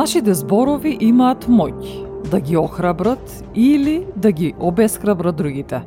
[0.00, 5.82] Нашите зборови имаат моќ да ги охрабрат или да ги обесхрабрат другите.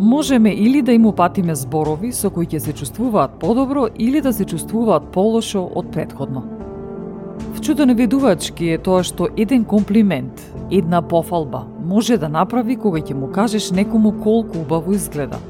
[0.00, 4.44] Можеме или да им упатиме зборови со кои ќе се чувствуваат подобро или да се
[4.44, 6.42] чувствуваат полошо од предходно.
[7.56, 13.72] Вчудоневедувачки е тоа што еден комплимент, една пофалба може да направи кога ќе му кажеш
[13.72, 15.40] некому колку убаво изгледа,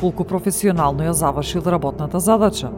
[0.00, 2.72] колку професионално ја завршил работната задача,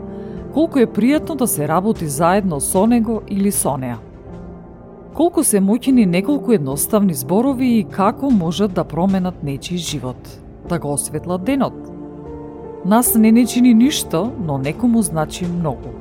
[0.55, 4.01] колку е пријатно да се работи заедно со него или со неа
[5.15, 10.19] колку се моќни неколку едноставни зборови и како можат да променат нечи живот,
[10.69, 11.75] да го осветлат денот.
[12.85, 15.95] Нас не не чини ништо, но некому значи многу.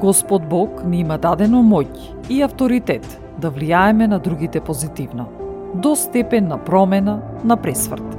[0.00, 1.88] Господ Бог ни има дадено моќ
[2.30, 3.06] и авторитет
[3.42, 5.26] да влијаеме на другите позитивно,
[5.74, 8.15] до степен на промена, на пресврт.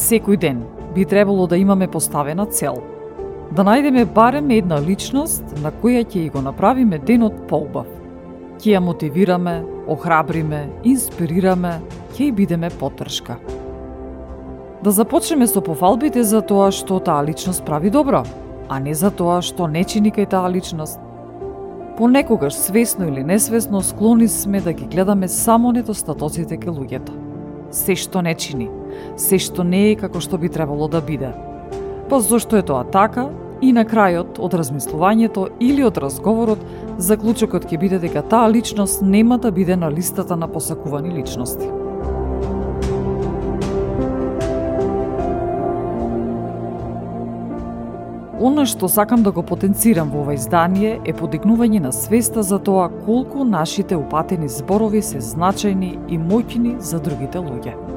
[0.00, 0.62] Секој ден
[0.94, 2.78] би требало да имаме поставена цел.
[3.52, 7.86] Да најдеме барем една личност на која ќе и го направиме денот поубав.
[8.62, 11.74] Ќе ја мотивираме, охрабриме, инспирираме,
[12.14, 13.36] ќе и бидеме потршка.
[14.80, 18.24] Да започнеме со пофалбите за тоа што таа личност прави добро,
[18.68, 20.96] а не за тоа што не чини кај таа личност.
[22.00, 27.12] Понекогаш свесно или несвесно склони сме да ги гледаме само недостатоците кај луѓето.
[27.70, 28.70] Се што не чини–
[29.16, 31.32] се што не е како што би требало да биде.
[32.08, 33.28] Па зошто е тоа така?
[33.60, 36.62] И на крајот од размислувањето или од разговорот,
[36.98, 41.68] заклучокот ќе биде дека таа личност нема да биде на листата на посакувани личности.
[48.40, 52.88] Оно што сакам да го потенцирам во ова издание е подигнување на свеста за тоа
[53.04, 57.89] колку нашите упатени зборови се значајни и моќни за другите луѓе.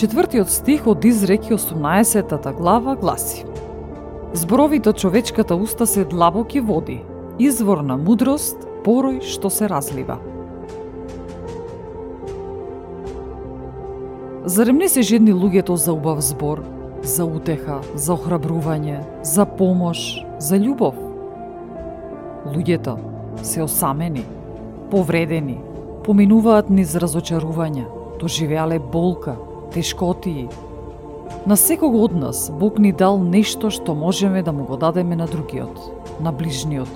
[0.00, 3.44] Четвртиот стих од Изреки 18 глава гласи
[4.32, 7.02] Зборовите од човечката уста се длабоки води,
[7.38, 10.16] извор на мудрост, порој што се разлива.
[14.48, 16.64] Зарем не се жедни луѓето за убав збор,
[17.02, 20.96] за утеха, за охрабрување, за помош, за љубов?
[22.48, 22.96] Луѓето
[23.44, 24.24] се осамени,
[24.88, 25.60] повредени,
[26.08, 27.84] поминуваат низ разочарувања,
[28.16, 29.36] доживеале болка,
[29.70, 30.48] тешкотии.
[31.46, 35.26] На секого од нас Бог ни дал нешто што можеме да му го дадеме на
[35.26, 36.90] другиот, на ближниот.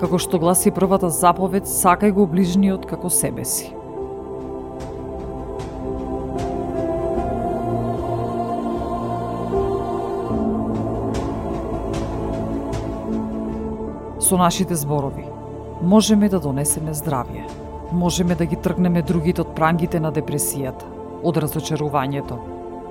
[0.00, 3.72] Како што гласи првата заповед, сакај го ближниот како себе си.
[14.20, 15.26] Со нашите зборови
[15.82, 17.48] можеме да донесеме здравје.
[17.92, 22.38] Можеме да ги тргнеме другите од прангите на депресијата од разочарувањето.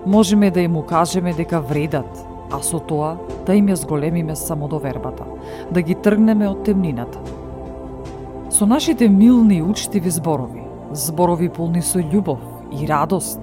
[0.05, 5.25] Можеме да им укажеме дека вредат, а со тоа да им ја зголемиме самодовербата,
[5.71, 7.19] да ги тргнеме од темнината.
[8.49, 12.39] Со нашите милни и учтиви зборови, зборови полни со љубов
[12.71, 13.39] и радост,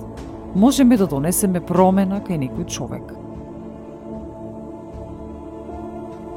[0.54, 3.14] можеме да донесеме промена кај некој човек.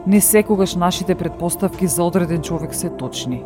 [0.07, 3.44] Не секогаш нашите предпоставки за одреден човек се точни.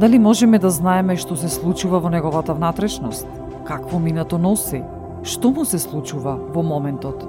[0.00, 3.26] Дали можеме да знаеме што се случува во неговата внатрешност?
[3.64, 4.82] Какво минато носи,
[5.22, 7.22] што му се случува во моментот,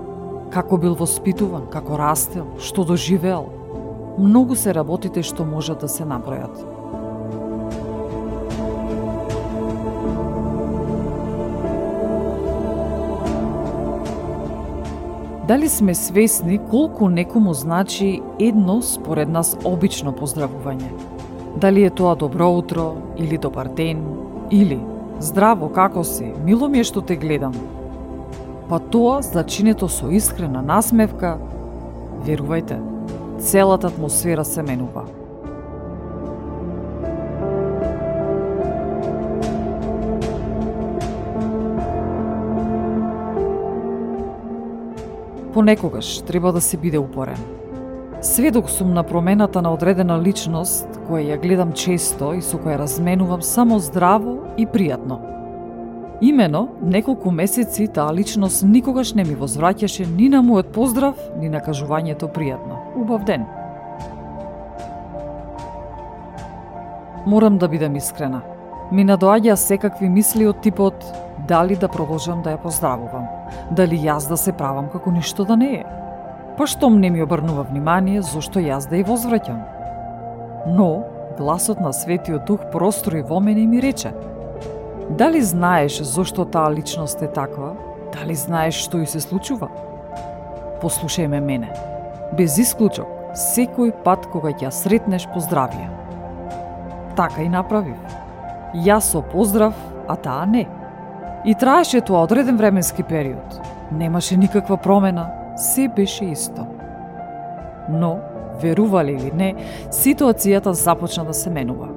[0.53, 3.49] како бил воспитуван, како растел, што доживеал.
[4.17, 6.73] Многу се работите што можат да се набројат.
[15.47, 20.87] Дали сме свесни колку некому значи едно според нас обично поздравување?
[21.57, 24.05] Дали е тоа добро утро, или добар ден,
[24.51, 24.79] или
[25.19, 27.53] здраво, како си, мило ми е што те гледам.
[28.69, 31.37] Па тоа, зачинето со искрена насмевка,
[32.25, 32.79] верувајте,
[33.39, 35.05] целата атмосфера се менува.
[45.53, 47.62] Понекогаш треба да се биде упорен.
[48.23, 53.41] Сведок сум на промената на одредена личност, која ја гледам често и со која разменувам
[53.43, 55.17] само здраво и пријатно.
[56.21, 61.59] Имено, неколку месеци таа личност никогаш не ми возвраќаше ни на мојот поздрав, ни на
[61.59, 62.77] кажувањето пријатно.
[62.95, 63.43] Убав ден.
[67.27, 68.39] Морам да бидам искрена.
[68.91, 71.03] Ми надоаѓа секакви мисли од типот
[71.47, 73.27] дали да продолжам да ја поздравувам,
[73.71, 76.02] дали јас да се правам како ништо да не е.
[76.57, 79.61] Па штом не ми обрнува внимание, зошто јас да ја возвраќам?
[80.69, 81.03] Но,
[81.37, 84.13] гласот на Светиот Дух прострои во мене и ми рече
[85.09, 87.73] Дали знаеш зошто таа личност е таква?
[88.13, 89.67] Дали знаеш што ја се случува?
[90.81, 91.73] Послушај ме мене.
[92.37, 95.89] Без исклучок, секој пат кога ќе сретнеш поздравија.
[97.17, 97.97] Така и направив.
[98.77, 99.73] Јас со поздрав,
[100.07, 100.67] а таа не.
[101.45, 103.61] И траеше тоа одреден временски период.
[103.91, 106.67] Немаше никаква промена, се беше исто.
[107.89, 108.19] Но,
[108.61, 109.55] верувале или не,
[109.91, 111.89] ситуацијата започна да се менува.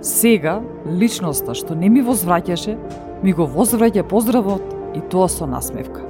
[0.00, 2.76] Сега, личноста што не ми возвраќаше,
[3.22, 4.64] ми го возвраќа поздравот
[4.96, 6.09] и тоа со насмевка.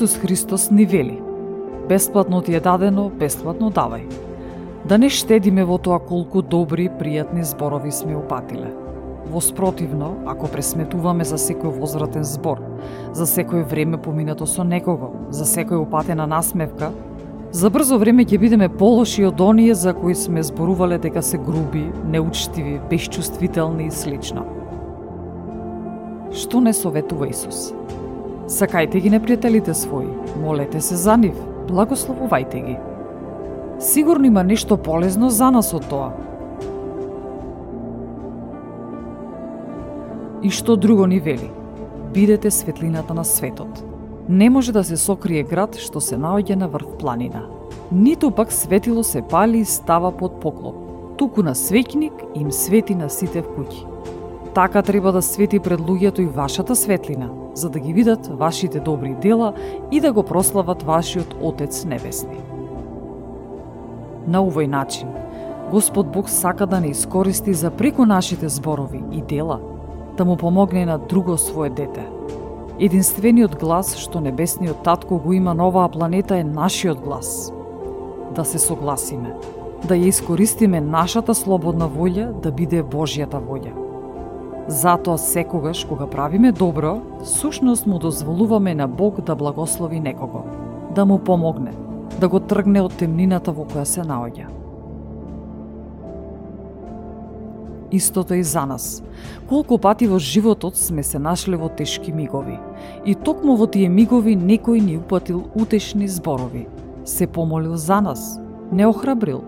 [0.00, 1.22] Исус Христос ни вели
[1.88, 4.06] Бесплатно ти е дадено, бесплатно давај.
[4.88, 8.70] Да не штедиме во тоа колку добри, пријатни зборови сме упатиле.
[9.28, 12.64] Во спротивно, ако пресметуваме за секој возвратен збор,
[13.12, 16.94] за секој време поминато со некого, за секој упатена насмевка,
[17.52, 21.90] за брзо време ќе бидеме полоши од оние за кои сме зборувале дека се груби,
[22.08, 24.48] неучтиви, безчувствителни и слично.
[26.32, 27.74] Што не советува Исус?
[28.50, 30.10] Сакајте ги непријателите своји,
[30.42, 31.36] молете се за нив,
[31.68, 32.72] благословувајте ги.
[33.78, 36.08] Сигурно има нешто полезно за нас од тоа.
[40.42, 41.50] И што друго ни вели?
[42.14, 43.84] Бидете светлината на светот.
[44.28, 47.46] Не може да се сокрие град што се наоѓа на врв планина.
[47.92, 50.74] Ниту пак светило се пали и става под поклоп.
[51.18, 53.86] Туку на свеќник им свети на сите вкуќи.
[53.86, 53.89] куќи.
[54.54, 59.14] Така треба да свети пред луѓето и вашата светлина, за да ги видат вашите добри
[59.22, 59.52] дела
[59.90, 62.38] и да го прослават вашиот Отец Небесни.
[64.26, 65.08] На овој начин,
[65.70, 69.60] Господ Бог сака да не искористи за преку нашите зборови и дела,
[70.16, 72.06] да му помогне на друго свое дете.
[72.78, 77.52] Единствениот глас што Небесниот Татко го има на оваа планета е нашиот глас.
[78.34, 79.30] Да се согласиме,
[79.86, 83.89] да ја искористиме нашата слободна волја да биде Божјата волја
[84.70, 90.44] Затоа секогаш кога правиме добро, сушност му дозволуваме на Бог да благослови некого,
[90.94, 91.72] да му помогне,
[92.20, 94.46] да го тргне од темнината во која се наоѓа.
[97.90, 99.02] Истото и за нас.
[99.50, 102.54] Колку пати во животот сме се нашле во тешки мигови.
[103.04, 106.68] И токму во тие мигови некој ни упатил утешни зборови.
[107.04, 108.38] Се помолил за нас,
[108.70, 109.42] не охрабрил,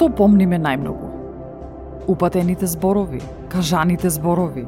[0.00, 1.08] Што помниме најмногу?
[2.08, 3.18] Упатените зборови,
[3.52, 4.62] кажаните зборови.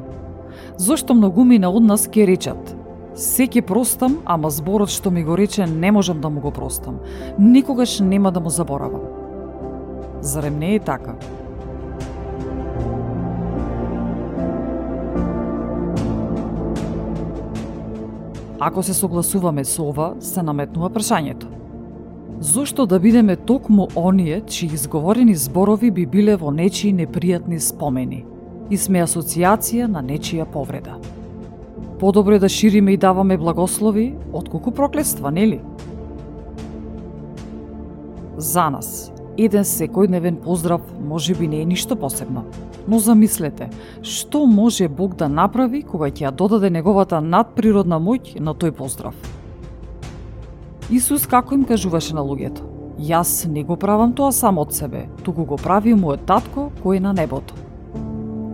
[0.77, 2.75] Зошто многумина од нас ке речат
[3.17, 6.99] Се ке простам, ама зборот што ми го рече не можам да му го простам.
[7.39, 9.01] Никогаш нема да му заборавам.
[10.21, 11.15] Зарем не е така?
[18.59, 21.62] Ако се согласуваме со ова, се наметнува прашањето.
[22.43, 28.25] Зошто да бидеме токму оние чии изговорени зборови би биле во нечии непријатни спомени
[28.69, 30.97] и сме асоциација на нечија повреда?
[32.01, 35.61] Подобро е да шириме и даваме благослови, отколку проклества, нели?
[38.37, 42.43] За нас, еден секојдневен поздрав може би не е ништо посебно.
[42.87, 43.69] Но замислете,
[44.01, 49.15] што може Бог да направи кога ќе ја додаде неговата надприродна моќ на тој поздрав?
[50.91, 52.67] Исус како им кажуваше на луѓето?
[52.99, 57.03] Јас не го правам тоа само од себе, туку го прави мојот татко кој е
[57.07, 57.55] на небото.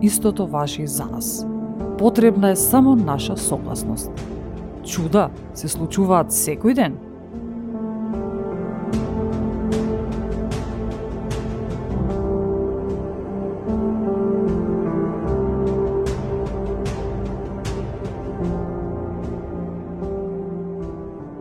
[0.02, 1.46] Истото важи и за нас.
[1.98, 4.12] Потребна е само наша согласност.
[4.86, 6.98] Чуда се случуваат секој ден–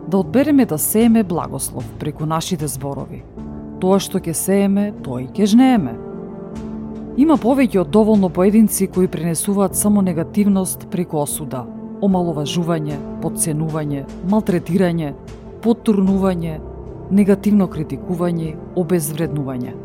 [0.09, 3.21] да одбереме да сееме благослов преку нашите зборови.
[3.79, 5.93] Тоа што ќе сееме, тоа и ќе жнееме.
[7.21, 11.61] Има повеќе од доволно поединци кои пренесуваат само негативност преку осуда,
[12.01, 15.13] омаловажување, подценување, малтретирање,
[15.61, 16.55] потурнување,
[17.11, 19.75] негативно критикување, обезвреднување.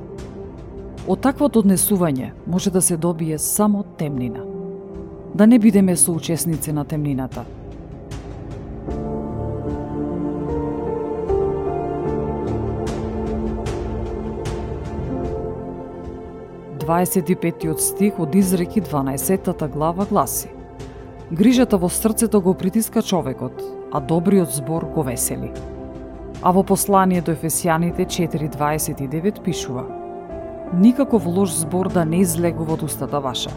[1.05, 4.41] Од таквото однесување може да се добие само темнина.
[5.35, 7.45] Да не бидеме соучесници на темнината–
[16.85, 20.49] 25 стих од Изреки 12 глава гласи
[21.33, 23.63] Грижата во срцето го притиска човекот,
[23.93, 25.53] а добриот збор го весели.
[26.43, 29.85] А во послание до Ефесијаните 4.29 пишува
[30.75, 33.51] Никаков лош збор да не излегува од устата ваша,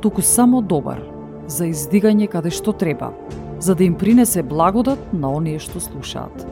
[0.00, 1.02] туку само добар,
[1.46, 3.10] за издигање каде што треба,
[3.58, 6.46] за да им принесе благодат на оние што слушаат.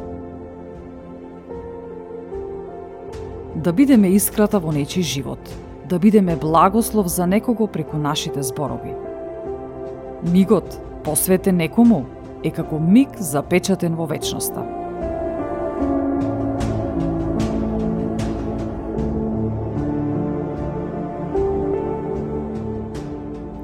[3.55, 5.39] Да бидеме искрата во нечи живот–
[5.89, 8.95] да бидеме благослов за некого преку нашите зборови.
[10.33, 12.05] Мигот, посветен некому,
[12.45, 14.65] е како миг запечатен во вечноста.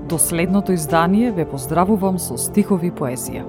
[0.09, 3.45] До следното издание ве поздравувам со стихови поезија.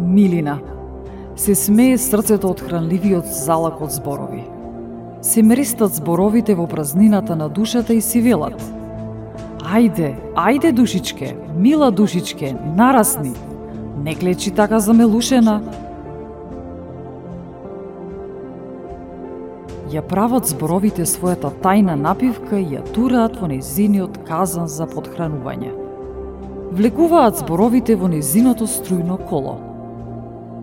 [0.00, 0.58] Милина
[1.40, 4.42] се смее срцето од хранливиот залак од зборови.
[5.24, 8.60] Се мрестат зборовите во празнината на душата и си велат.
[9.64, 13.32] Ајде, ајде душичке, мила душичке, нарасни.
[14.04, 15.62] Не клечи така замелушена.
[19.88, 25.72] Ја прават зборовите својата тајна напивка и ја тураат во незиниот казан за подхранување.
[26.76, 29.56] Влекуваат зборовите во незиното струјно коло–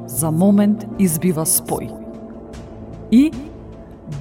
[0.08, 1.92] за момент избива спој.
[3.12, 3.32] И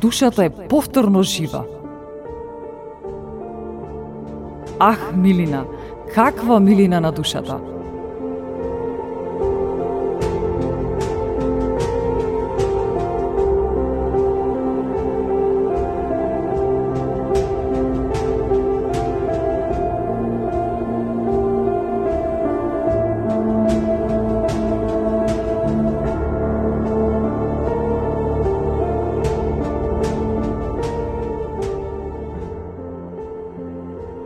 [0.01, 1.65] душата е повторно жива.
[4.79, 5.65] Ах, милина,
[6.15, 7.76] каква милина на душата!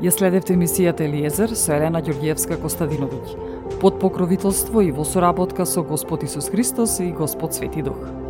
[0.00, 3.35] Ја следевте емисијата Елиезер со Елена Ѓорѓиевска Костадиновиќ,
[3.83, 8.29] под покровителство и во соработка со Господ Исус Христос и Господ Свети Дух.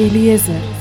[0.00, 0.77] Eliezer